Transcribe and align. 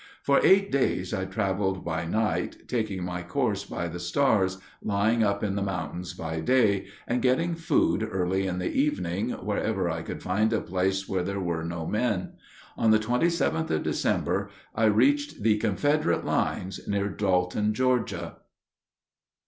For 0.23 0.43
eight 0.43 0.71
days 0.71 1.13
I 1.13 1.25
traveled 1.25 1.85
by 1.85 2.05
night, 2.05 2.67
taking 2.67 3.03
my 3.03 3.21
course 3.21 3.65
by 3.65 3.87
the 3.87 3.99
stars, 3.99 4.57
lying 4.81 5.21
up 5.21 5.43
in 5.43 5.53
the 5.55 5.61
mountains 5.61 6.15
by 6.15 6.39
day, 6.39 6.87
and 7.07 7.21
getting 7.21 7.53
food 7.53 8.09
early 8.11 8.47
in 8.47 8.57
the 8.57 8.71
evening 8.71 9.29
wherever 9.29 9.91
I 9.91 10.01
could 10.01 10.23
find 10.23 10.51
a 10.53 10.59
place 10.59 11.07
where 11.07 11.21
there 11.21 11.39
were 11.39 11.63
no 11.63 11.85
men. 11.85 12.31
On 12.75 12.89
the 12.89 12.97
27th 12.97 13.69
of 13.69 13.83
December 13.83 14.49
I 14.73 14.85
reached 14.85 15.43
the 15.43 15.57
Confederate 15.59 16.25
lines 16.25 16.79
near 16.87 17.07
Dalton, 17.07 17.75
Georgia. 17.75 18.37